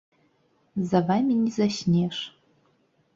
[0.91, 2.15] За вамі не заснеш.